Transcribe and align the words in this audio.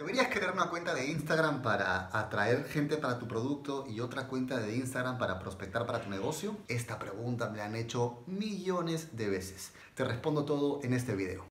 ¿Deberías 0.00 0.28
crear 0.28 0.54
una 0.54 0.70
cuenta 0.70 0.94
de 0.94 1.10
Instagram 1.10 1.60
para 1.60 2.08
atraer 2.18 2.64
gente 2.64 2.96
para 2.96 3.18
tu 3.18 3.28
producto 3.28 3.84
y 3.86 4.00
otra 4.00 4.28
cuenta 4.28 4.56
de 4.56 4.74
Instagram 4.74 5.18
para 5.18 5.38
prospectar 5.38 5.84
para 5.84 6.00
tu 6.00 6.08
negocio? 6.08 6.56
Esta 6.68 6.98
pregunta 6.98 7.50
me 7.50 7.58
la 7.58 7.66
han 7.66 7.76
hecho 7.76 8.22
millones 8.26 9.14
de 9.14 9.28
veces. 9.28 9.72
Te 9.94 10.04
respondo 10.04 10.46
todo 10.46 10.80
en 10.82 10.94
este 10.94 11.14
video. 11.14 11.44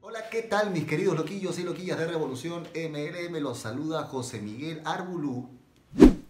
Hola, 0.00 0.30
¿qué 0.30 0.40
tal 0.48 0.70
mis 0.70 0.86
queridos 0.86 1.14
loquillos 1.14 1.58
y 1.58 1.62
loquillas 1.62 1.98
de 1.98 2.06
Revolución 2.06 2.62
MLM? 2.74 3.36
Los 3.42 3.58
saluda 3.58 4.04
José 4.04 4.40
Miguel 4.40 4.80
Arbulú 4.86 5.59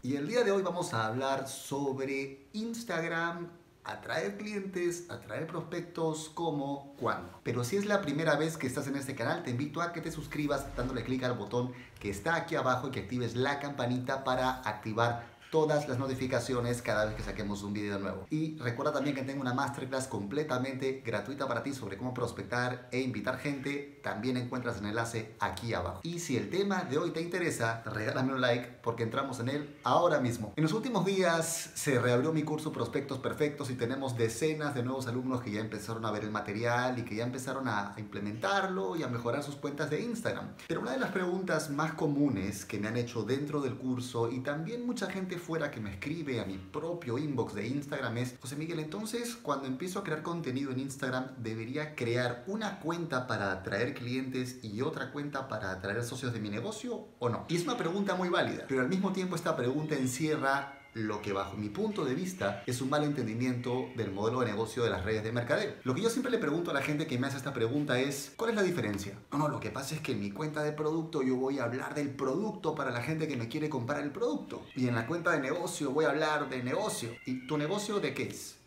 y 0.02 0.16
el 0.16 0.26
día 0.28 0.44
de 0.44 0.50
hoy 0.50 0.62
vamos 0.62 0.94
a 0.94 1.06
hablar 1.06 1.46
sobre 1.46 2.46
Instagram, 2.54 3.48
atraer 3.84 4.38
clientes, 4.38 5.10
atraer 5.10 5.46
prospectos, 5.46 6.30
cómo, 6.32 6.94
cuándo. 6.98 7.38
Pero 7.42 7.64
si 7.64 7.76
es 7.76 7.84
la 7.84 8.00
primera 8.00 8.36
vez 8.36 8.56
que 8.56 8.66
estás 8.66 8.86
en 8.86 8.96
este 8.96 9.14
canal, 9.14 9.42
te 9.42 9.50
invito 9.50 9.82
a 9.82 9.92
que 9.92 10.00
te 10.00 10.10
suscribas 10.10 10.74
dándole 10.74 11.04
clic 11.04 11.22
al 11.24 11.34
botón 11.34 11.72
que 11.98 12.08
está 12.08 12.34
aquí 12.34 12.56
abajo 12.56 12.88
y 12.88 12.90
que 12.92 13.00
actives 13.00 13.36
la 13.36 13.60
campanita 13.60 14.24
para 14.24 14.62
activar 14.62 15.26
todas 15.50 15.88
las 15.88 15.98
notificaciones 15.98 16.80
cada 16.80 17.06
vez 17.06 17.14
que 17.14 17.22
saquemos 17.22 17.62
un 17.62 17.72
video 17.72 17.98
nuevo. 17.98 18.26
Y 18.30 18.56
recuerda 18.58 18.92
también 18.92 19.16
que 19.16 19.22
tengo 19.22 19.40
una 19.40 19.54
masterclass 19.54 20.06
completamente 20.06 21.02
gratuita 21.04 21.48
para 21.48 21.62
ti 21.62 21.74
sobre 21.74 21.96
cómo 21.96 22.14
prospectar 22.14 22.88
e 22.92 23.00
invitar 23.00 23.38
gente. 23.38 24.00
También 24.02 24.36
encuentras 24.36 24.78
el 24.78 24.86
enlace 24.86 25.34
aquí 25.40 25.74
abajo. 25.74 26.00
Y 26.02 26.20
si 26.20 26.36
el 26.36 26.50
tema 26.50 26.84
de 26.84 26.98
hoy 26.98 27.10
te 27.10 27.20
interesa, 27.20 27.82
regálame 27.84 28.32
un 28.32 28.40
like 28.40 28.78
porque 28.82 29.02
entramos 29.02 29.40
en 29.40 29.48
él 29.48 29.76
ahora 29.82 30.20
mismo. 30.20 30.52
En 30.56 30.62
los 30.62 30.72
últimos 30.72 31.04
días 31.04 31.70
se 31.74 31.98
reabrió 31.98 32.32
mi 32.32 32.42
curso 32.42 32.72
Prospectos 32.72 33.18
Perfectos 33.18 33.70
y 33.70 33.74
tenemos 33.74 34.16
decenas 34.16 34.74
de 34.74 34.82
nuevos 34.82 35.06
alumnos 35.08 35.40
que 35.42 35.50
ya 35.50 35.60
empezaron 35.60 36.04
a 36.06 36.10
ver 36.10 36.24
el 36.24 36.30
material 36.30 36.98
y 36.98 37.02
que 37.02 37.16
ya 37.16 37.24
empezaron 37.24 37.66
a 37.68 37.94
implementarlo 37.96 38.96
y 38.96 39.02
a 39.02 39.08
mejorar 39.08 39.42
sus 39.42 39.56
cuentas 39.56 39.90
de 39.90 40.00
Instagram. 40.00 40.54
Pero 40.68 40.80
una 40.80 40.92
de 40.92 40.98
las 40.98 41.10
preguntas 41.10 41.70
más 41.70 41.94
comunes 41.94 42.64
que 42.64 42.78
me 42.78 42.88
han 42.88 42.96
hecho 42.96 43.22
dentro 43.22 43.60
del 43.60 43.76
curso 43.76 44.30
y 44.30 44.40
también 44.40 44.86
mucha 44.86 45.10
gente 45.10 45.39
fuera 45.40 45.70
que 45.70 45.80
me 45.80 45.90
escribe 45.90 46.40
a 46.40 46.44
mi 46.44 46.58
propio 46.58 47.18
inbox 47.18 47.54
de 47.54 47.66
Instagram 47.66 48.18
es, 48.18 48.36
José 48.40 48.56
Miguel, 48.56 48.78
entonces 48.78 49.34
cuando 49.34 49.66
empiezo 49.66 49.98
a 49.98 50.04
crear 50.04 50.22
contenido 50.22 50.70
en 50.70 50.78
Instagram, 50.78 51.34
¿debería 51.38 51.96
crear 51.96 52.44
una 52.46 52.78
cuenta 52.78 53.26
para 53.26 53.50
atraer 53.50 53.94
clientes 53.94 54.62
y 54.62 54.82
otra 54.82 55.10
cuenta 55.10 55.48
para 55.48 55.72
atraer 55.72 56.04
socios 56.04 56.32
de 56.32 56.40
mi 56.40 56.50
negocio 56.50 57.08
o 57.18 57.28
no? 57.28 57.46
Y 57.48 57.56
es 57.56 57.64
una 57.64 57.76
pregunta 57.76 58.14
muy 58.14 58.28
válida, 58.28 58.66
pero 58.68 58.82
al 58.82 58.88
mismo 58.88 59.12
tiempo 59.12 59.34
esta 59.34 59.56
pregunta 59.56 59.96
encierra 59.96 60.79
lo 60.94 61.22
que 61.22 61.32
bajo 61.32 61.56
mi 61.56 61.68
punto 61.68 62.04
de 62.04 62.14
vista 62.14 62.62
es 62.66 62.80
un 62.80 62.90
mal 62.90 63.04
entendimiento 63.04 63.88
del 63.96 64.10
modelo 64.10 64.40
de 64.40 64.46
negocio 64.46 64.82
de 64.82 64.90
las 64.90 65.04
redes 65.04 65.22
de 65.22 65.32
mercadeo. 65.32 65.74
Lo 65.84 65.94
que 65.94 66.02
yo 66.02 66.10
siempre 66.10 66.32
le 66.32 66.38
pregunto 66.38 66.70
a 66.70 66.74
la 66.74 66.82
gente 66.82 67.06
que 67.06 67.18
me 67.18 67.26
hace 67.26 67.36
esta 67.36 67.54
pregunta 67.54 68.00
es, 68.00 68.32
¿cuál 68.36 68.50
es 68.50 68.56
la 68.56 68.62
diferencia? 68.62 69.18
No, 69.32 69.38
no, 69.38 69.48
lo 69.48 69.60
que 69.60 69.70
pasa 69.70 69.94
es 69.94 70.00
que 70.00 70.12
en 70.12 70.20
mi 70.20 70.30
cuenta 70.30 70.62
de 70.62 70.72
producto 70.72 71.22
yo 71.22 71.36
voy 71.36 71.58
a 71.58 71.64
hablar 71.64 71.94
del 71.94 72.10
producto 72.10 72.74
para 72.74 72.90
la 72.90 73.02
gente 73.02 73.28
que 73.28 73.36
me 73.36 73.48
quiere 73.48 73.68
comprar 73.68 74.02
el 74.02 74.10
producto. 74.10 74.62
Y 74.74 74.88
en 74.88 74.94
la 74.94 75.06
cuenta 75.06 75.32
de 75.32 75.40
negocio 75.40 75.90
voy 75.90 76.04
a 76.04 76.10
hablar 76.10 76.48
de 76.48 76.62
negocio. 76.62 77.10
¿Y 77.26 77.46
tu 77.46 77.56
negocio 77.56 78.00
de 78.00 78.14
qué 78.14 78.24
es? 78.24 78.59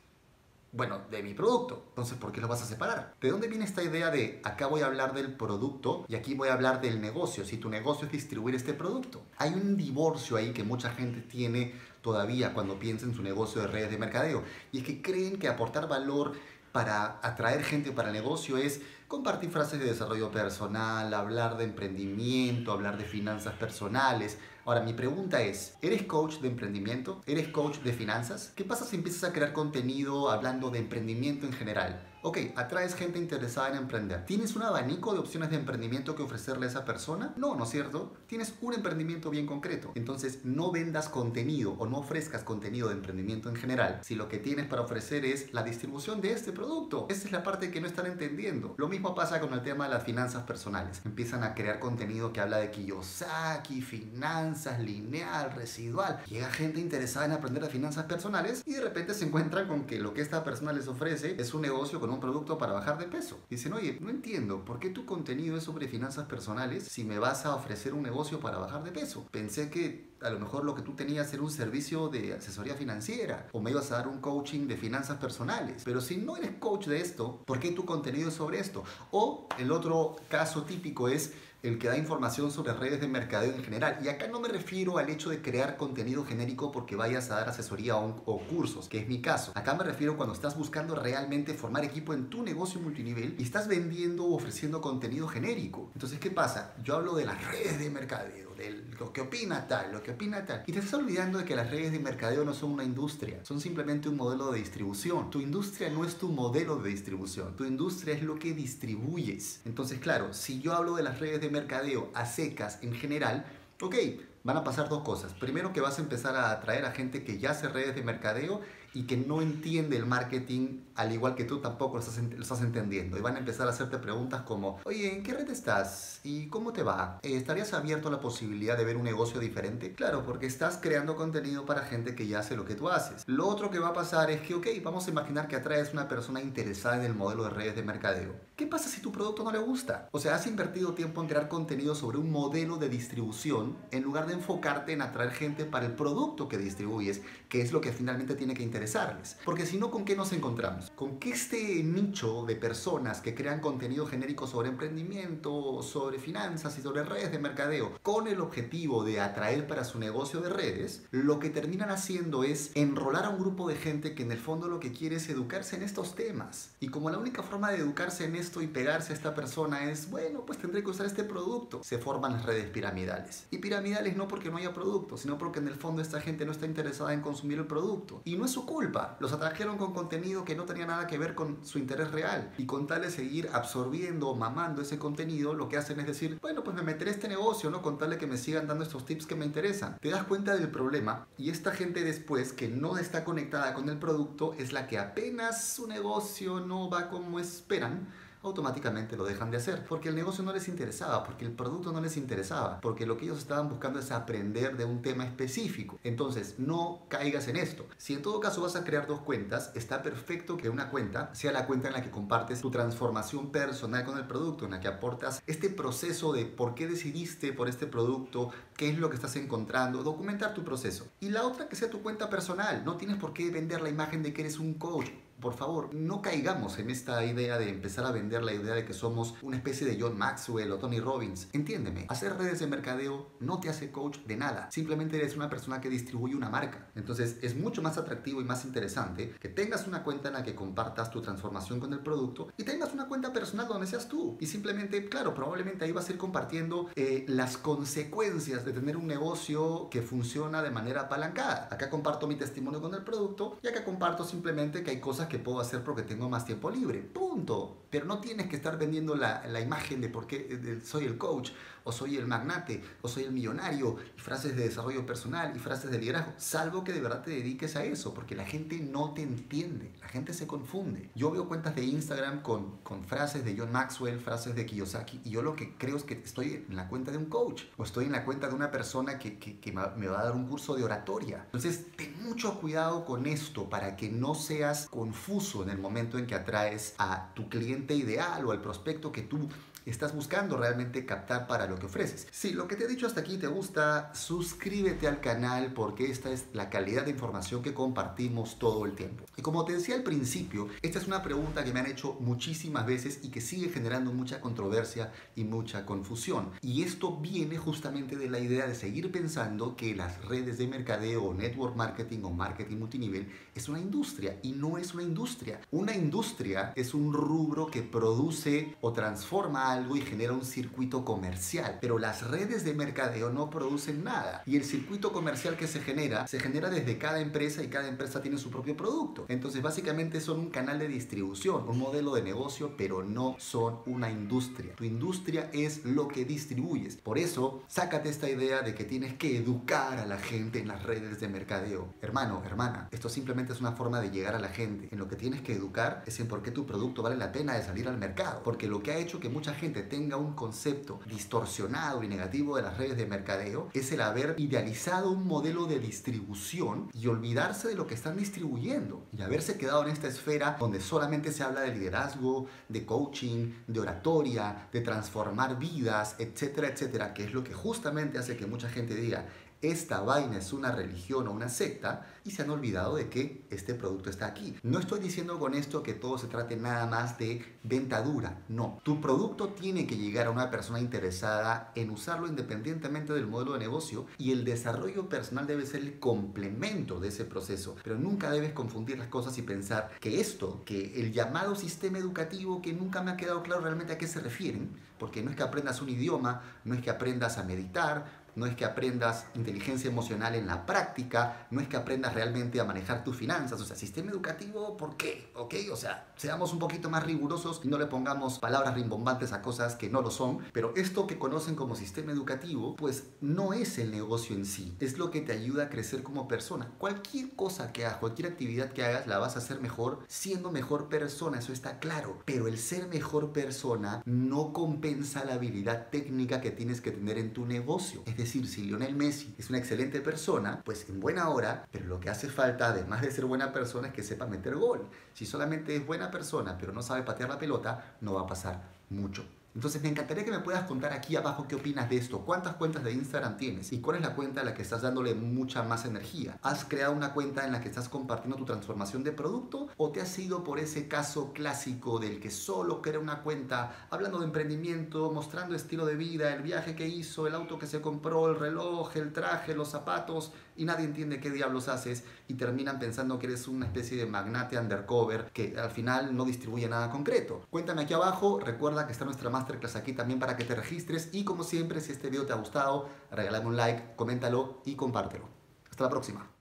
Bueno, 0.74 1.02
de 1.12 1.22
mi 1.22 1.36
producto. 1.36 1.86
Entonces, 1.90 2.18
¿por 2.18 2.32
qué 2.32 2.42
lo 2.42 2.48
vas 2.48 2.64
a 2.64 2.66
separar? 2.66 3.14
¿De 3.22 3.30
dónde 3.30 3.48
viene 3.48 3.64
esta 3.64 3.84
idea 3.84 4.10
de 4.10 4.42
acá 4.44 4.66
voy 4.66 4.82
a 4.82 4.88
hablar 4.88 5.14
del 5.14 5.36
producto 5.36 6.04
y 6.08 6.16
aquí 6.16 6.34
voy 6.34 6.50
a 6.50 6.54
hablar 6.54 6.82
del 6.82 7.00
negocio? 7.00 7.46
Si 7.46 7.58
tu 7.58 7.70
negocio 7.70 8.08
es 8.08 8.12
distribuir 8.12 8.56
este 8.56 8.74
producto. 8.74 9.22
Hay 9.38 9.54
un 9.54 9.78
divorcio 9.78 10.36
ahí 10.36 10.52
que 10.52 10.64
mucha 10.64 10.90
gente 10.90 11.22
tiene 11.22 11.76
todavía 12.02 12.56
cuando 12.56 12.80
piensa 12.80 13.06
en 13.06 13.14
su 13.14 13.22
negocio 13.22 13.62
de 13.62 13.68
redes 13.68 13.92
de 13.92 14.00
mercadeo. 14.00 14.44
Y 14.72 14.80
es 14.80 14.84
que 14.84 15.02
creen 15.02 15.38
que 15.38 15.48
aportar 15.48 15.88
valor 15.88 16.34
para 16.72 17.20
atraer 17.22 17.64
gente 17.64 17.92
para 17.92 18.10
el 18.10 18.16
negocio 18.16 18.58
es 18.58 18.82
compartir 19.08 19.52
frases 19.52 19.80
de 19.80 19.86
desarrollo 19.86 20.32
personal, 20.32 21.14
hablar 21.14 21.56
de 21.56 21.66
emprendimiento, 21.66 22.72
hablar 22.72 22.98
de 22.98 23.06
finanzas 23.06 23.54
personales. 23.54 24.40
Ahora, 24.66 24.80
mi 24.80 24.94
pregunta 24.94 25.42
es, 25.42 25.76
¿eres 25.82 26.04
coach 26.04 26.40
de 26.40 26.48
emprendimiento? 26.48 27.22
¿Eres 27.26 27.50
coach 27.50 27.80
de 27.80 27.92
finanzas? 27.92 28.54
¿Qué 28.56 28.64
pasa 28.64 28.86
si 28.86 28.96
empiezas 28.96 29.30
a 29.30 29.34
crear 29.34 29.52
contenido 29.52 30.30
hablando 30.30 30.70
de 30.70 30.80
emprendimiento 30.80 31.46
en 31.46 31.52
general? 31.52 32.02
Ok, 32.26 32.38
atraes 32.56 32.96
gente 32.96 33.20
interesada 33.20 33.68
en 33.68 33.76
emprender. 33.76 34.24
¿Tienes 34.24 34.56
un 34.56 34.62
abanico 34.62 35.12
de 35.12 35.20
opciones 35.20 35.50
de 35.50 35.58
emprendimiento 35.58 36.16
que 36.16 36.24
ofrecerle 36.24 36.68
a 36.68 36.70
esa 36.70 36.86
persona? 36.86 37.34
No, 37.36 37.54
¿no 37.56 37.66
es 37.66 37.70
cierto? 37.70 38.14
Tienes 38.28 38.54
un 38.62 38.74
emprendimiento 38.74 39.30
bien 39.30 39.46
concreto. 39.46 39.92
Entonces, 39.96 40.46
no 40.46 40.72
vendas 40.72 41.10
contenido 41.10 41.76
o 41.78 41.86
no 41.86 41.98
ofrezcas 41.98 42.46
contenido 42.46 42.88
de 42.88 42.94
emprendimiento 42.94 43.50
en 43.50 43.58
general 43.58 44.00
si 44.04 44.16
lo 44.16 44.30
que 44.30 44.38
tienes 44.38 44.68
para 44.68 44.84
ofrecer 44.84 45.26
es 45.26 45.54
la 45.54 45.64
distribución 45.64 46.22
de 46.22 46.32
este 46.32 46.54
producto. 46.54 47.08
Esa 47.10 47.26
es 47.26 47.34
la 47.34 47.44
parte 47.44 47.72
que 47.72 47.82
no 47.82 47.88
están 47.88 48.06
entendiendo. 48.06 48.74
Lo 48.78 48.88
mismo 48.88 49.14
pasa 49.14 49.42
con 49.42 49.52
el 49.52 49.62
tema 49.62 49.84
de 49.84 49.94
las 49.96 50.06
finanzas 50.06 50.44
personales. 50.44 51.02
Empiezan 51.04 51.44
a 51.44 51.54
crear 51.54 51.82
contenido 51.82 52.32
que 52.32 52.40
habla 52.40 52.60
de 52.60 52.72
Kiyosaki, 52.72 53.82
finanzas, 53.82 54.53
lineal, 54.80 55.52
residual. 55.54 56.22
Llega 56.28 56.50
gente 56.50 56.80
interesada 56.80 57.26
en 57.26 57.32
aprender 57.32 57.64
de 57.64 57.70
finanzas 57.70 58.06
personales 58.06 58.64
y 58.66 58.74
de 58.74 58.82
repente 58.82 59.14
se 59.14 59.26
encuentran 59.26 59.68
con 59.68 59.86
que 59.86 60.00
lo 60.00 60.14
que 60.14 60.22
esta 60.22 60.44
persona 60.44 60.74
les 60.74 60.88
ofrece 60.88 61.36
es 61.40 61.54
un 61.54 61.62
negocio 61.62 62.00
con 62.00 62.10
un 62.10 62.20
producto 62.20 62.58
para 62.58 62.74
bajar 62.74 62.98
de 62.98 63.06
peso. 63.06 63.40
Dicen, 63.50 63.74
oye, 63.74 63.98
no 64.00 64.10
entiendo, 64.10 64.64
¿por 64.66 64.80
qué 64.80 64.90
tu 64.90 65.06
contenido 65.06 65.58
es 65.58 65.64
sobre 65.64 65.88
finanzas 65.88 66.26
personales 66.26 66.84
si 66.84 67.04
me 67.04 67.20
vas 67.20 67.46
a 67.46 67.56
ofrecer 67.56 67.94
un 67.94 68.04
negocio 68.04 68.40
para 68.40 68.58
bajar 68.58 68.84
de 68.84 68.92
peso? 68.92 69.28
Pensé 69.32 69.70
que 69.70 70.14
a 70.24 70.30
lo 70.30 70.40
mejor 70.40 70.64
lo 70.64 70.74
que 70.74 70.82
tú 70.82 70.94
tenías 70.94 71.34
era 71.34 71.44
un 71.44 71.52
servicio 71.52 72.08
de 72.08 72.34
asesoría 72.34 72.76
financiera 72.76 73.48
o 73.52 73.60
me 73.60 73.72
ibas 73.72 73.92
a 73.92 73.98
dar 73.98 74.08
un 74.08 74.20
coaching 74.20 74.68
de 74.68 74.78
finanzas 74.78 75.18
personales. 75.18 75.84
Pero 75.84 76.02
si 76.02 76.18
no 76.18 76.38
eres 76.38 76.52
coach 76.60 76.88
de 76.88 77.02
esto, 77.02 77.44
¿por 77.46 77.60
qué 77.60 77.72
tu 77.72 77.86
contenido 77.86 78.30
es 78.30 78.36
sobre 78.36 78.60
esto? 78.60 78.84
O 79.12 79.48
el 79.58 79.72
otro 79.72 80.16
caso 80.30 80.64
típico 80.64 81.10
es 81.10 81.34
el 81.64 81.80
que 81.80 81.88
da 81.88 81.98
información 81.98 82.52
sobre 82.52 82.74
redes 82.74 83.00
de 83.00 83.08
mercadeo 83.08 83.54
en 83.56 83.64
general. 83.64 83.98
Y 84.04 84.10
acá 84.10 84.28
no 84.28 84.42
me 84.42 84.50
refiero 84.50 84.98
al 84.98 85.10
hecho 85.10 85.30
de 85.30 85.42
crear 85.42 85.78
contenido 85.78 86.26
genérico 86.26 86.74
porque 86.74 86.98
vayas 86.98 87.32
a 87.32 87.36
dar 87.36 87.50
asesoría 87.50 87.96
o, 87.96 88.22
o, 88.26 88.40
cursos, 88.40 88.90
que 88.90 89.00
es 89.00 89.08
mi 89.08 89.22
caso. 89.22 89.54
Acá 89.56 89.74
me 89.74 89.86
refiero 89.86 90.18
cuando 90.18 90.36
estás 90.36 90.58
buscando 90.58 90.94
realmente 90.94 91.54
formar 91.54 91.86
equipo 91.86 92.14
en 92.14 92.30
tu 92.30 92.44
negocio 92.44 92.82
multinivel 92.82 93.36
y 93.40 93.44
estás 93.44 93.70
vendiendo 93.70 94.26
o 94.26 94.36
ofreciendo 94.36 94.82
contenido 94.82 95.28
genérico. 95.30 95.90
Entonces, 95.94 96.20
¿qué 96.20 96.32
pasa? 96.32 96.74
Yo 96.84 96.96
hablo 96.96 97.16
de 97.16 97.26
las 97.26 97.42
redes 97.48 97.80
de 97.80 97.90
mercadeo, 97.90 98.54
de 98.56 98.84
lo 99.00 99.14
que 99.14 99.22
opina 99.22 99.66
tal, 99.68 99.94
lo 99.94 100.04
que 100.04 100.12
opina 100.12 100.46
tal. 100.46 100.64
Y 100.68 100.74
te 100.74 100.80
estás 100.80 100.96
olvidando 100.96 101.40
de 101.40 101.46
que 101.46 101.56
las 101.56 101.72
redes 101.72 101.94
de 101.94 102.00
mercadeo 102.00 102.44
no 102.44 102.54
son 102.54 102.72
una 102.72 102.84
industria, 102.84 103.40
son 103.44 103.62
simplemente 103.62 104.10
un 104.10 104.18
modelo 104.18 104.52
de 104.52 104.60
distribución. 104.60 105.30
Tu 105.30 105.40
industria 105.40 105.90
no 105.90 106.04
es 106.04 106.18
tu 106.18 106.28
modelo 106.28 106.76
de 106.76 106.90
distribución, 106.90 107.56
tu 107.56 107.64
industria 107.64 108.16
es 108.16 108.24
lo 108.24 108.38
que 108.38 108.54
distribuyes. 108.54 109.62
Entonces, 109.64 110.00
claro, 110.00 110.34
si 110.34 110.60
yo 110.60 110.74
hablo 110.74 110.96
de 110.96 111.04
las 111.04 111.20
redes 111.20 111.40
de 111.40 111.53
mercadeo 111.54 112.10
a 112.14 112.26
secas 112.26 112.80
en 112.82 112.94
general, 112.94 113.46
ok, 113.80 113.96
van 114.44 114.58
a 114.58 114.64
pasar 114.64 114.90
dos 114.90 115.04
cosas. 115.04 115.34
Primero 115.34 115.72
que 115.72 115.80
vas 115.80 116.00
a 116.00 116.02
empezar 116.02 116.36
a 116.36 116.52
atraer 116.52 116.86
a 116.86 116.92
gente 116.92 117.24
que 117.24 117.40
ya 117.40 117.52
hace 117.52 117.70
redes 117.70 117.96
de 117.96 118.04
mercadeo 118.04 118.62
y 118.94 119.04
que 119.04 119.18
no 119.18 119.42
entiende 119.42 119.98
el 119.98 120.06
marketing 120.06 120.82
al 120.96 121.12
igual 121.12 121.36
que 121.36 121.46
tú 121.46 121.60
tampoco 121.60 121.98
lo 121.98 122.04
estás, 122.04 122.62
entendiendo. 122.62 123.18
Y 123.18 123.22
van 123.22 123.36
a 123.36 123.40
empezar 123.40 123.68
a 123.68 123.72
hacerte 123.72 123.98
preguntas 123.98 124.44
como, 124.44 124.80
oye, 124.86 125.12
¿en 125.12 125.24
qué 125.24 125.34
red 125.34 125.50
estás? 125.50 126.20
¿Y 126.24 126.48
cómo 126.48 126.74
te 126.74 126.84
va? 126.84 127.20
¿Estarías 127.24 127.74
abierto 127.74 128.10
a 128.10 128.12
la 128.12 128.20
posibilidad 128.20 128.78
de 128.78 128.86
ver 128.86 128.98
un 128.98 129.04
negocio 129.04 129.40
diferente? 129.40 129.94
Claro, 129.94 130.24
porque 130.24 130.46
estás 130.46 130.78
creando 130.80 131.16
contenido 131.16 131.66
para 131.66 131.82
gente 131.82 132.14
que 132.14 132.28
ya 132.28 132.40
hace 132.40 132.56
lo 132.56 132.66
que 132.66 132.76
tú 132.76 132.90
haces. 132.90 133.24
Lo 133.26 133.48
otro 133.48 133.72
que 133.72 133.80
va 133.80 133.90
a 133.90 133.94
pasar 133.94 134.30
es 134.30 134.42
que, 134.42 134.54
ok, 134.54 134.68
vamos 134.84 135.08
a 135.08 135.12
imaginar 135.12 135.48
que 135.48 135.56
atraes 135.56 135.94
una 135.94 136.08
persona 136.08 136.42
interesada 136.42 136.98
en 136.98 137.06
el 137.06 137.16
modelo 137.16 137.46
de 137.46 137.50
redes 137.50 137.76
de 137.76 137.84
mercadeo. 137.84 138.36
¿Qué 138.56 138.68
pasa 138.68 138.88
si 138.88 139.02
tu 139.02 139.12
producto 139.12 139.44
no 139.44 139.52
le 139.52 139.58
gusta? 139.58 140.10
O 140.12 140.20
sea, 140.20 140.36
has 140.36 140.46
invertido 140.46 140.94
tiempo 140.94 141.22
en 141.22 141.28
crear 141.28 141.48
contenido 141.48 141.96
sobre 141.96 142.20
un 142.20 142.32
modelo 142.32 142.78
de 142.78 142.88
distribución 142.88 143.76
en 143.90 144.04
lugar 144.04 144.28
de 144.28 144.34
enfocarte 144.34 144.94
en 144.94 145.02
atraer 145.02 145.32
gente 145.32 145.66
para 145.66 145.88
el 145.88 145.94
producto 145.94 146.48
que 146.48 146.60
distribuyes, 146.60 147.24
que 147.50 147.62
es 147.62 147.72
lo 147.72 147.82
que 147.82 147.92
finalmente 147.92 148.36
tiene 148.36 148.54
que 148.54 148.62
interesarles. 148.62 149.38
Porque 149.44 149.66
si 149.66 149.78
no, 149.78 149.90
¿con 149.90 150.06
qué 150.06 150.16
nos 150.16 150.34
encontramos? 150.34 150.92
Con 150.92 151.18
que 151.18 151.32
este 151.32 151.82
nicho 151.84 152.46
de 152.46 152.56
personas 152.56 153.22
que 153.22 153.34
crean 153.34 153.60
contenido 153.60 154.06
genérico 154.06 154.46
sobre 154.46 154.70
emprendimiento, 154.70 155.82
sobre 155.82 156.20
finanzas 156.20 156.78
y 156.78 156.84
sobre 156.84 157.04
redes 157.04 157.32
de 157.32 157.40
mercadeo, 157.40 157.98
con 158.04 158.28
el 158.28 158.40
objetivo 158.40 159.04
de 159.04 159.20
atraer 159.20 159.66
para 159.66 159.84
su 159.84 159.98
negocio 159.98 160.42
de 160.42 160.50
redes, 160.50 161.02
lo 161.10 161.40
que 161.40 161.50
terminan 161.50 161.90
haciendo 161.90 162.44
es 162.44 162.70
enrolar 162.76 163.26
a 163.26 163.30
un 163.30 163.40
grupo 163.40 163.68
de 163.68 163.78
gente 163.78 164.14
que 164.14 164.22
en 164.22 164.32
el 164.32 164.38
fondo 164.38 164.68
lo 164.68 164.80
que 164.80 164.92
quiere 164.92 165.16
es 165.16 165.28
educarse 165.28 165.76
en 165.76 165.82
estos 165.82 166.14
temas. 166.14 166.70
Y 166.80 166.90
como 166.90 167.10
la 167.10 167.18
única 167.18 167.42
forma 167.42 167.72
de 167.72 167.78
educarse 167.78 168.26
en 168.26 168.44
esto 168.54 168.62
y 168.62 168.68
pegarse 168.68 169.14
a 169.14 169.16
esta 169.16 169.34
persona 169.34 169.90
es, 169.90 170.12
bueno, 170.12 170.46
pues 170.46 170.60
tendré 170.60 170.84
que 170.84 170.92
usar 170.92 171.08
este 171.08 171.24
producto, 171.24 171.82
se 171.84 171.98
forman 171.98 172.34
las 172.34 172.46
redes 172.46 172.70
piramidales. 172.70 173.48
Y 173.50 173.58
piramidales 173.58 174.16
no 174.16 174.28
porque 174.28 174.52
no 174.52 174.58
haya 174.58 174.76
producto, 174.76 175.18
sino 175.18 175.40
porque 175.40 175.58
en 175.58 175.68
el 175.68 175.74
fondo 175.74 176.04
esta 176.04 176.22
gente 176.22 176.46
no 176.46 176.52
está 176.52 176.68
interesada 176.68 177.14
en 177.14 177.22
consumir 177.22 177.58
el 177.58 177.66
producto. 177.66 178.22
Y 178.26 178.36
no 178.36 178.46
es 178.46 178.52
su 178.52 178.68
culpa. 178.68 179.18
Los 179.20 179.34
atrajeron 179.34 179.80
con 179.80 179.92
contenido 179.92 180.46
que 180.46 180.56
no 180.56 180.66
tenía 180.66 180.86
nada 180.86 181.08
que 181.08 181.18
ver 181.18 181.34
con 181.34 181.66
su 181.66 181.80
interés 181.80 182.12
real. 182.12 182.54
Y 182.60 182.68
con 182.68 182.86
tal 182.86 183.02
de 183.02 183.10
seguir 183.10 183.50
absorbiendo 183.54 184.30
o 184.30 184.36
mamando 184.36 184.84
ese 184.84 185.00
contenido, 185.00 185.56
lo 185.56 185.68
que 185.68 185.78
hacen 185.78 186.00
es 186.00 186.06
decir, 186.06 186.38
bueno, 186.40 186.64
pues 186.64 186.76
me 186.76 186.84
meteré 186.84 187.10
este 187.10 187.28
negocio, 187.28 187.72
¿no? 187.72 187.82
Con 187.82 187.98
tal 187.98 188.12
de 188.12 188.20
que 188.20 188.28
me 188.28 188.38
sigan 188.38 188.68
dando 188.68 188.84
estos 188.84 189.04
tips 189.04 189.26
que 189.26 189.34
me 189.34 189.46
interesan. 189.46 189.98
Te 190.00 190.10
das 190.10 190.26
cuenta 190.26 190.56
del 190.56 190.70
problema 190.70 191.26
y 191.40 191.50
esta 191.50 191.72
gente 191.72 192.04
después 192.04 192.54
que 192.54 192.68
no 192.68 193.00
está 193.00 193.24
conectada 193.24 193.74
con 193.74 193.90
el 193.90 193.98
producto 193.98 194.54
es 194.60 194.74
la 194.74 194.86
que 194.86 195.00
apenas 195.00 195.74
su 195.74 195.88
negocio 195.88 196.60
no 196.60 196.88
va 196.92 197.10
como 197.10 197.40
esperan 197.40 198.10
automáticamente 198.44 199.18
lo 199.18 199.26
dejan 199.26 199.52
de 199.52 199.58
hacer. 199.58 199.86
Porque 199.88 200.10
el 200.10 200.16
negocio 200.16 200.44
no 200.44 200.54
les 200.54 200.68
interesaba, 200.68 201.24
porque 201.24 201.46
el 201.46 201.52
producto 201.52 201.92
no 201.92 202.02
les 202.02 202.18
interesaba, 202.18 202.80
porque 202.82 203.06
lo 203.06 203.18
que 203.18 203.26
ellos 203.26 203.40
estaban 203.40 203.70
buscando 203.70 204.00
es 204.00 204.12
aprender 204.12 204.78
de 204.78 204.86
un 204.86 205.02
tema 205.02 205.26
específico. 205.26 206.00
Entonces, 206.04 206.56
no 206.60 207.06
caigas 207.10 207.48
en 207.48 207.58
esto. 207.58 207.86
Si 207.98 208.14
en 208.14 208.22
todo 208.22 208.40
caso 208.40 208.62
vas 208.62 208.76
a 208.76 208.84
crear 208.84 209.08
dos 209.08 209.22
cuentas, 209.22 209.72
está 209.76 210.02
perfecto 210.04 210.58
que 210.58 210.70
una 210.70 210.90
cuenta 210.90 211.34
sea 211.34 211.52
la 211.52 211.66
cuenta 211.66 211.88
en 211.88 211.94
la 211.94 212.02
que 212.02 212.12
compartes 212.12 212.62
tu 212.62 212.72
transformación 212.72 213.52
personal 213.52 214.04
con 214.06 214.18
el 214.18 214.28
producto, 214.28 214.66
en 214.66 214.72
la 214.72 214.80
que 214.80 214.88
aportas 214.88 215.42
este 215.48 215.70
proceso 215.70 216.34
de 216.34 216.46
por 216.46 216.76
qué 216.76 216.88
decidiste 216.88 217.54
por 217.54 217.70
este 217.70 217.88
producto, 217.88 218.52
qué 218.76 218.90
es 218.90 218.98
lo 218.98 219.10
que 219.10 219.16
estás 219.16 219.36
encontrando, 219.36 220.04
documentar 220.04 220.54
tu 220.54 220.64
proceso. 220.64 221.08
Y 221.20 221.30
la 221.30 221.44
otra 221.44 221.68
que 221.68 221.76
sea 221.76 221.90
tu 221.90 222.02
cuenta 222.02 222.30
personal. 222.30 222.84
No 222.86 222.98
tienes 222.98 223.18
por 223.18 223.34
qué 223.34 223.50
vender 223.50 223.82
la 223.82 223.90
imagen 223.90 224.24
de 224.24 224.34
que 224.34 224.42
eres 224.42 224.60
un 224.60 224.74
coach 224.76 225.10
por 225.44 225.56
favor, 225.56 225.94
no 225.94 226.22
caigamos 226.22 226.80
en 226.80 226.90
esta 226.90 227.26
idea 227.26 227.58
de 227.58 227.68
empezar 227.68 228.06
a 228.06 228.14
vender 228.14 228.44
la 228.44 228.54
idea 228.54 228.74
de 228.76 228.86
que 228.86 228.94
somos 228.94 229.36
una 229.42 229.58
especie 229.58 229.86
de 229.86 230.00
John 230.00 230.18
Maxwell 230.18 230.72
o 230.72 230.78
Tony 230.78 231.02
Robbins. 231.02 231.50
Entiéndeme, 231.52 232.06
hacer 232.08 232.38
redes 232.38 232.60
de 232.60 232.68
mercadeo 232.68 233.28
no 233.42 233.60
te 233.60 233.68
hace 233.68 233.92
coach 233.92 234.20
de 234.20 234.38
nada. 234.38 234.72
Simplemente 234.72 235.18
eres 235.18 235.36
una 235.36 235.50
persona 235.50 235.82
que 235.82 235.90
distribuye 235.90 236.34
una 236.34 236.50
marca. 236.50 236.88
Entonces 236.96 237.40
es 237.42 237.58
mucho 237.58 237.82
más 237.82 237.98
atractivo 237.98 238.40
y 238.40 238.46
más 238.46 238.64
interesante 238.64 239.36
que 239.38 239.50
tengas 239.50 239.86
una 239.86 240.02
cuenta 240.02 240.30
en 240.30 240.36
la 240.36 240.44
que 240.44 240.56
compartas 240.56 241.12
tu 241.12 241.22
transformación 241.22 241.82
con 241.82 241.92
el 241.92 242.00
producto 242.00 242.48
y 242.56 242.64
tengas 242.64 242.94
una 242.94 243.10
cuenta 243.10 243.34
personal 243.34 243.68
donde 243.68 243.86
seas 243.86 244.08
tú. 244.08 244.38
Y 244.40 244.46
simplemente, 244.46 245.10
claro, 245.10 245.34
probablemente 245.34 245.84
ahí 245.84 245.92
vas 245.92 246.08
a 246.08 246.14
ir 246.14 246.18
compartiendo 246.18 246.90
eh, 246.96 247.26
las 247.28 247.58
consecuencias 247.58 248.64
de 248.64 248.72
tener 248.72 248.96
un 248.96 249.08
negocio 249.08 249.90
que 249.92 250.02
funciona 250.02 250.62
de 250.62 250.72
manera 250.72 251.02
apalancada. 251.02 251.68
Acá 251.70 251.90
comparto 251.90 252.28
mi 252.28 252.36
testimonio 252.36 252.80
con 252.80 252.94
el 252.94 253.04
producto 253.04 253.60
y 253.62 253.68
acá 253.68 253.84
comparto 253.84 254.24
simplemente 254.24 254.84
que 254.84 254.92
hay 254.92 255.02
cosas 255.02 255.28
que 255.33 255.33
puedo 255.40 255.60
hacer 255.60 255.84
porque 255.84 256.04
tengo 256.04 256.30
más 256.30 256.46
tiempo 256.46 256.70
libre. 256.70 257.00
Punto. 257.00 257.84
Pero 257.90 258.06
no 258.06 258.20
tienes 258.20 258.48
que 258.48 258.56
estar 258.56 258.78
vendiendo 258.78 259.16
la, 259.16 259.46
la 259.48 259.62
imagen 259.62 260.02
de 260.02 260.10
por 260.10 260.26
qué 260.26 260.80
soy 260.84 261.06
el 261.06 261.18
coach 261.18 261.52
o 261.84 261.92
soy 261.92 262.18
el 262.18 262.28
magnate, 262.28 262.82
o 263.02 263.08
soy 263.08 263.24
el 263.24 263.32
millonario, 263.32 263.98
y 264.16 264.20
frases 264.20 264.56
de 264.56 264.64
desarrollo 264.64 265.06
personal 265.06 265.54
y 265.56 265.60
frases 265.60 265.92
de 265.92 266.00
liderazgo, 266.00 266.34
salvo 266.38 266.84
que 266.84 266.94
de 266.94 267.02
verdad 267.02 267.22
te 267.22 267.32
dediques 267.32 267.76
a 267.76 267.84
eso, 267.84 268.14
porque 268.14 268.36
la 268.36 268.46
gente 268.46 268.80
no 268.80 269.14
te 269.14 269.22
entiende, 269.22 269.92
la 270.02 270.08
gente 270.08 270.34
se 270.34 270.48
confunde. 270.48 271.10
Yo 271.16 271.32
veo 271.32 271.48
cuentas 271.48 271.76
de 271.76 271.84
Instagram 271.84 272.42
con, 272.42 272.78
con 272.84 273.04
frases 273.04 273.44
de 273.44 273.56
John 273.58 273.72
Maxwell, 273.72 274.20
frases 274.20 274.56
de 274.56 274.66
Kiyosaki, 274.66 275.22
y 275.24 275.32
yo 275.32 275.42
lo 275.42 275.56
que 275.56 275.76
creo 275.76 275.98
es 275.98 276.04
que 276.04 276.14
estoy 276.14 276.66
en 276.68 276.76
la 276.76 276.88
cuenta 276.88 277.12
de 277.12 277.18
un 277.18 277.26
coach, 277.26 277.64
o 277.78 277.84
estoy 277.84 278.06
en 278.06 278.14
la 278.14 278.24
cuenta 278.26 278.48
de 278.48 278.56
una 278.56 278.72
persona 278.72 279.20
que, 279.20 279.38
que, 279.38 279.60
que 279.60 279.72
me 279.72 280.08
va 280.08 280.22
a 280.22 280.24
dar 280.24 280.36
un 280.36 280.48
curso 280.48 280.76
de 280.76 280.84
oratoria. 280.84 281.44
Entonces, 281.46 281.88
ten 281.96 282.24
mucho 282.24 282.60
cuidado 282.60 283.06
con 283.06 283.26
esto 283.26 283.70
para 283.70 283.96
que 283.96 284.10
no 284.10 284.36
seas 284.36 284.88
confuso 285.24 285.64
en 285.64 285.70
el 285.70 285.78
momento 285.78 286.18
en 286.18 286.28
que 286.28 286.36
atraes 286.36 286.96
a 286.98 287.34
tu 287.34 287.48
cliente 287.48 287.96
ideal 287.96 288.46
o 288.46 288.52
al 288.52 288.62
prospecto 288.62 289.12
que 289.14 289.22
tú 289.22 289.48
estás 289.92 290.16
buscando 290.16 290.58
realmente 290.58 291.06
captar 291.06 291.48
para 291.48 291.68
lo 291.68 291.78
que 291.78 291.88
ofreces. 291.88 292.28
Si 292.32 292.54
lo 292.54 292.68
que 292.68 292.76
te 292.76 292.86
he 292.86 292.88
dicho 292.88 293.08
hasta 293.08 293.22
aquí 293.22 293.38
te 293.38 293.48
gusta, 293.48 294.14
suscríbete 294.14 295.08
al 295.08 295.20
canal 295.20 295.74
porque 295.74 296.10
esta 296.10 296.32
es 296.32 296.46
la 296.54 296.70
calidad 296.70 297.06
de 297.06 297.12
información 297.12 297.62
que 297.62 297.74
compartimos 297.74 298.60
todo 298.60 298.86
el 298.86 298.94
tiempo. 298.94 299.26
Y 299.36 299.42
como 299.42 299.66
te 299.66 299.74
decía 299.74 299.96
al 299.96 300.04
principio, 300.04 300.68
esta 300.82 301.00
es 301.00 301.08
una 301.08 301.24
pregunta 301.24 301.64
que 301.64 301.74
me 301.74 301.80
han 301.80 301.88
hecho 301.88 302.18
muchísimas 302.20 302.86
veces 302.86 303.20
y 303.24 303.30
que 303.30 303.42
sigue 303.42 303.70
generando 303.70 304.12
mucha 304.12 304.42
controversia 304.42 305.12
y 305.36 305.44
mucha 305.44 305.86
confusión. 305.86 306.52
Y 306.62 306.84
esto 306.84 307.18
viene 307.18 307.58
justamente 307.58 308.16
de 308.16 308.30
la 308.30 308.40
idea 308.40 308.68
de 308.68 308.76
seguir 308.76 309.12
pensando 309.12 309.76
que 309.76 309.96
las 309.96 310.24
redes 310.26 310.58
de 310.58 310.68
mercadeo 310.68 311.34
network 311.34 311.76
marketing 311.76 312.24
o 312.24 312.30
marketing 312.30 312.78
multinivel 312.78 313.32
es 313.56 313.70
una 313.70 313.80
industria 313.80 314.40
y 314.42 314.52
no 314.52 314.78
es 314.78 314.94
una 314.94 315.04
industria. 315.04 315.62
Una 315.72 315.96
industria 315.96 316.74
es 316.76 316.94
un 316.94 317.14
rubro 317.14 317.68
que 317.68 317.82
produce 317.82 318.76
o 318.82 318.94
transforma 318.94 319.73
algo 319.74 319.96
y 319.96 320.02
genera 320.02 320.34
un 320.34 320.46
circuito 320.46 321.04
comercial. 321.04 321.80
Pero 321.82 322.00
las 322.00 322.28
redes 322.30 322.64
de 322.64 322.74
mercadeo 322.74 323.30
no 323.30 323.50
producen 323.50 324.04
nada. 324.04 324.44
Y 324.46 324.56
el 324.56 324.64
circuito 324.64 325.12
comercial 325.12 325.58
que 325.58 325.68
se 325.68 325.82
genera, 325.82 326.28
se 326.28 326.40
genera 326.40 326.70
desde 326.70 326.98
cada 326.98 327.20
empresa 327.20 327.64
y 327.64 327.68
cada 327.68 327.88
empresa 327.88 328.22
tiene 328.22 328.38
su 328.38 328.50
propio 328.50 328.78
producto. 328.78 329.26
Entonces 329.28 329.62
básicamente 329.62 330.22
son 330.22 330.40
un 330.40 330.50
canal 330.50 330.80
de 330.80 330.88
distribución, 330.88 331.68
un 331.68 331.80
modelo 331.80 332.16
de 332.16 332.24
negocio, 332.24 332.76
pero 332.78 333.04
no 333.04 333.36
son 333.40 333.80
una 333.86 334.10
industria. 334.10 334.76
Tu 334.76 334.84
industria 334.84 335.50
es 335.54 335.86
lo 335.86 336.08
que 336.08 336.26
distribuyes. 336.26 336.98
Por 336.98 337.18
eso, 337.18 337.64
sácate 337.68 338.10
esta 338.10 338.30
idea 338.30 338.62
de 338.62 338.76
que 338.76 338.84
tienes 338.84 339.14
que 339.16 339.38
educar 339.38 340.00
a 340.00 340.06
la 340.06 340.18
gente 340.18 340.60
en 340.60 340.68
las 340.68 340.84
redes 340.84 341.20
de 341.20 341.28
mercadeo. 341.28 341.94
Hermano, 342.02 342.42
hermana, 342.46 342.90
esto 342.92 343.10
simplemente 343.10 343.54
es 343.54 343.60
una 343.60 343.74
forma 343.74 344.02
de 344.02 344.12
llegar 344.12 344.36
a 344.36 344.40
la 344.40 344.50
gente. 344.50 344.90
En 344.92 345.00
lo 345.00 345.08
que 345.08 345.16
tienes 345.16 345.42
que 345.42 345.54
educar 345.54 346.04
es 346.06 346.20
en 346.20 346.28
por 346.28 346.42
qué 346.42 346.52
tu 346.52 346.66
producto 346.66 347.02
vale 347.02 347.18
la 347.18 347.32
pena 347.32 347.56
de 347.56 347.64
salir 347.64 347.88
al 347.88 347.98
mercado. 347.98 348.42
Porque 348.44 348.68
lo 348.68 348.82
que 348.82 348.92
ha 348.92 348.98
hecho 348.98 349.20
que 349.20 349.30
mucha 349.30 349.54
gente 349.64 349.82
tenga 349.82 350.18
un 350.18 350.34
concepto 350.34 351.00
distorsionado 351.06 352.04
y 352.04 352.10
negativo 352.10 352.58
de 352.58 352.64
las 352.64 352.78
redes 352.78 352.98
de 352.98 353.06
mercadeo 353.06 353.70
es 353.74 353.94
el 353.94 354.02
haber 354.02 354.36
idealizado 354.38 355.10
un 355.10 355.26
modelo 355.26 355.68
de 355.68 355.80
distribución 355.80 356.90
y 356.94 357.08
olvidarse 357.08 357.70
de 357.70 357.76
lo 357.76 357.88
que 357.88 357.94
están 357.94 358.18
distribuyendo 358.18 359.06
y 359.18 359.22
haberse 359.22 359.58
quedado 359.58 359.84
en 359.84 359.92
esta 359.92 360.10
esfera 360.10 360.58
donde 360.60 360.82
solamente 360.82 361.32
se 361.32 361.44
habla 361.44 361.62
de 361.62 361.74
liderazgo, 361.74 362.48
de 362.68 362.86
coaching, 362.86 363.54
de 363.66 363.80
oratoria, 363.80 364.68
de 364.74 364.82
transformar 364.82 365.58
vidas, 365.58 366.16
etcétera, 366.20 366.68
etcétera, 366.68 367.14
que 367.14 367.24
es 367.24 367.34
lo 367.34 367.46
que 367.46 367.54
justamente 367.54 368.18
hace 368.18 368.36
que 368.36 368.46
mucha 368.46 368.68
gente 368.68 368.96
diga, 368.96 369.28
esta 369.72 370.02
vaina 370.02 370.38
es 370.38 370.54
una 370.54 370.72
religión 370.72 371.28
o 371.28 371.32
una 371.32 371.50
secta 371.50 372.06
y 372.26 372.32
se 372.32 372.42
han 372.42 372.50
olvidado 372.50 372.96
de 372.96 373.10
que 373.10 373.46
este 373.50 373.74
producto 373.74 374.10
está 374.10 374.28
aquí. 374.28 374.56
No 374.64 374.80
estoy 374.80 375.00
diciendo 375.00 375.40
con 375.40 375.54
esto 375.54 375.84
que 375.84 375.94
todo 375.94 376.18
se 376.18 376.28
trate 376.28 376.56
nada 376.56 376.86
más 376.86 377.18
de 377.18 377.44
dentadura, 377.64 378.42
no. 378.50 378.80
Tu 378.84 379.02
producto 379.02 379.50
tiene 379.50 379.88
que 379.88 379.98
llegar 379.98 380.28
a 380.28 380.32
una 380.32 380.52
persona 380.52 380.80
interesada 380.80 381.72
en 381.76 381.90
usarlo 381.90 382.28
independientemente 382.28 383.14
del 383.14 383.28
modelo 383.28 383.54
de 383.54 383.60
negocio 383.60 384.06
y 384.18 384.32
el 384.32 384.46
desarrollo 384.46 385.10
personal 385.10 385.48
debe 385.48 385.66
ser 385.66 385.82
el 385.82 386.00
complemento 386.00 387.00
de 387.00 387.10
ese 387.10 387.26
proceso. 387.26 387.76
Pero 387.84 387.98
nunca 387.98 388.32
debes 388.32 388.54
confundir 388.54 388.98
las 388.98 389.08
cosas 389.08 389.38
y 389.38 389.42
pensar 389.42 389.92
que 390.00 390.20
esto, 390.20 390.64
que 390.66 391.00
el 391.02 391.12
llamado 391.12 391.56
sistema 391.56 391.98
educativo, 391.98 392.62
que 392.62 392.74
nunca 392.74 393.02
me 393.02 393.12
ha 393.12 393.18
quedado 393.18 393.44
claro 393.44 393.62
realmente 393.62 393.94
a 393.94 393.98
qué 393.98 394.08
se 394.08 394.20
refieren, 394.20 394.70
porque 395.00 395.22
no 395.22 395.30
es 395.32 395.36
que 395.36 395.44
aprendas 395.44 395.82
un 395.82 395.90
idioma, 395.90 396.42
no 396.64 396.76
es 396.76 396.82
que 396.82 396.90
aprendas 396.90 397.38
a 397.38 397.44
meditar, 397.44 398.23
no 398.36 398.46
es 398.46 398.56
que 398.56 398.66
aprendas 398.66 399.26
inteligencia 399.36 399.90
emocional 399.90 400.36
en 400.36 400.48
la 400.48 400.66
práctica, 400.66 401.48
no 401.52 401.62
es 401.62 401.68
que 401.68 401.78
aprendas 401.78 402.14
realmente 402.14 402.60
a 402.60 402.64
manejar 402.64 403.04
tus 403.04 403.18
finanzas, 403.18 403.60
o 403.62 403.66
sea, 403.66 403.76
sistema 403.76 404.12
educativo, 404.12 404.78
¿por 404.78 404.98
qué? 404.98 405.32
¿Ok? 405.36 405.56
O 405.72 405.76
sea, 405.76 406.14
seamos 406.16 406.54
un 406.54 406.60
poquito 406.60 406.90
más 406.90 407.04
rigurosos 407.04 407.62
y 407.64 407.68
no 407.68 407.78
le 407.78 407.86
pongamos 407.86 408.40
palabras 408.40 408.76
rimbombantes 408.76 409.34
a 409.34 409.42
cosas 409.42 409.76
que 409.76 409.90
no 409.90 410.02
lo 410.02 410.12
son, 410.12 410.40
pero 410.52 410.74
esto 410.76 411.08
que 411.08 411.18
conocen 411.18 411.56
como 411.56 411.76
sistema 411.76 412.12
educativo, 412.12 412.76
pues 412.76 413.06
no 413.22 413.54
es 413.54 413.78
el 413.78 413.92
negocio 413.92 414.36
en 414.36 414.46
sí, 414.46 414.76
es 414.80 414.98
lo 414.98 415.12
que 415.12 415.22
te 415.22 415.34
ayuda 415.34 415.66
a 415.66 415.70
crecer 415.70 416.04
como 416.04 416.28
persona. 416.28 416.72
Cualquier 416.78 417.36
cosa 417.36 417.72
que 417.72 417.86
hagas, 417.86 417.98
cualquier 417.98 418.30
actividad 418.30 418.72
que 418.72 418.84
hagas, 418.84 419.08
la 419.08 419.18
vas 419.18 419.36
a 419.36 419.40
hacer 419.40 419.62
mejor 419.62 420.00
siendo 420.08 420.52
mejor 420.52 420.90
persona, 420.90 421.40
eso 421.40 421.54
está 421.54 421.80
claro, 421.80 422.22
pero 422.26 422.48
el 422.48 422.58
ser 422.58 422.88
mejor 422.88 423.34
persona 423.34 424.02
no 424.06 424.54
compensa 424.54 425.24
la 425.26 425.36
habilidad 425.36 425.90
técnica 425.90 426.42
que 426.42 426.52
tienes 426.52 426.82
que 426.82 426.92
tener 426.92 427.18
en 427.18 427.34
tu 427.34 427.46
negocio. 427.46 428.04
Decir, 428.24 428.48
si 428.48 428.64
Lionel 428.64 428.96
Messi 428.96 429.34
es 429.38 429.50
una 429.50 429.60
excelente 429.60 430.02
persona, 430.02 430.62
pues 430.64 430.90
en 430.90 431.00
buena 431.00 431.30
hora, 431.30 431.68
pero 431.72 431.86
lo 431.86 432.00
que 432.00 432.10
hace 432.10 432.30
falta, 432.30 432.68
además 432.68 433.02
de 433.02 433.12
ser 433.12 433.26
buena 433.26 433.52
persona, 433.54 433.88
es 433.88 433.94
que 433.94 434.04
sepa 434.04 434.26
meter 434.26 434.56
gol. 434.56 434.88
Si 435.14 435.26
solamente 435.26 435.76
es 435.76 435.86
buena 435.86 436.12
persona, 436.12 436.58
pero 436.58 436.74
no 436.74 436.82
sabe 436.82 437.04
patear 437.04 437.30
la 437.30 437.40
pelota, 437.40 437.96
no 438.02 438.14
va 438.14 438.22
a 438.22 438.28
pasar 438.28 438.62
mucho 438.90 439.26
entonces 439.56 439.82
me 439.84 439.90
encantaría 439.90 440.26
que 440.26 440.32
me 440.32 440.40
puedas 440.40 440.64
contar 440.64 440.94
aquí 440.94 441.16
abajo 441.16 441.48
qué 441.48 441.56
opinas 441.56 441.90
de 441.90 441.98
esto, 441.98 442.20
cuántas 442.26 442.56
cuentas 442.56 442.84
de 442.84 442.92
Instagram 442.92 443.38
tienes 443.38 443.72
y 443.72 443.82
cuál 443.82 443.98
es 443.98 444.02
la 444.02 444.16
cuenta 444.16 444.42
a 444.42 444.44
la 444.44 444.54
que 444.54 444.64
estás 444.64 444.82
dándole 444.82 445.14
mucha 445.14 445.62
más 445.62 445.86
energía. 445.86 446.40
¿Has 446.42 446.66
creado 446.66 446.94
una 446.94 447.14
cuenta 447.14 447.46
en 447.46 447.52
la 447.52 447.62
que 447.62 447.70
estás 447.70 447.88
compartiendo 447.88 448.36
tu 448.36 448.46
transformación 448.46 449.04
de 449.04 449.12
producto 449.12 449.68
o 449.78 449.92
te 449.92 450.02
has 450.02 450.18
ido 450.18 450.44
por 450.44 450.60
ese 450.60 450.88
caso 450.88 451.34
clásico 451.34 452.00
del 452.00 452.20
que 452.20 452.32
solo 452.32 452.82
crea 452.82 453.00
una 453.00 453.22
cuenta 453.22 453.88
hablando 453.92 454.20
de 454.20 454.26
emprendimiento, 454.26 455.12
mostrando 455.12 455.56
estilo 455.56 455.86
de 455.86 455.96
vida, 455.96 456.34
el 456.34 456.42
viaje 456.42 456.76
que 456.76 456.88
hizo, 456.88 457.28
el 457.28 457.36
auto 457.36 457.60
que 457.60 457.68
se 457.68 457.82
compró, 457.82 458.30
el 458.30 458.40
reloj, 458.40 458.96
el 458.98 459.14
traje, 459.14 459.54
los 459.54 459.70
zapatos 459.70 460.32
y 460.56 460.66
nadie 460.66 460.86
entiende 460.86 461.20
qué 461.20 461.30
diablos 461.30 461.68
haces 461.68 462.04
y 462.28 462.36
terminan 462.36 462.80
pensando 462.80 463.20
que 463.20 463.28
eres 463.28 463.48
una 463.48 463.66
especie 463.66 463.98
de 463.98 464.06
magnate 464.06 464.58
undercover 464.58 465.32
que 465.34 465.56
al 465.58 465.72
final 465.72 466.16
no 466.16 466.26
distribuye 466.26 466.68
nada 466.68 466.90
concreto? 466.90 467.46
Cuéntame 467.50 467.84
aquí 467.84 467.94
abajo, 467.94 468.40
recuerda 468.40 468.86
que 468.86 468.92
está 468.92 469.06
nuestra 469.06 469.30
más 469.30 469.43
masterclass 469.44 469.76
aquí 469.76 469.94
también 469.94 470.20
para 470.20 470.36
que 470.36 470.46
te 470.46 470.56
registres 470.56 471.10
y 471.12 471.24
como 471.24 471.44
siempre 471.44 471.82
si 471.82 471.92
este 471.92 472.10
video 472.10 472.26
te 472.26 472.34
ha 472.34 472.38
gustado, 472.38 472.90
regálame 473.12 473.48
un 473.48 473.58
like, 473.58 473.96
coméntalo 473.96 474.62
y 474.66 474.76
compártelo. 474.76 475.28
Hasta 475.70 475.84
la 475.84 475.90
próxima. 475.90 476.33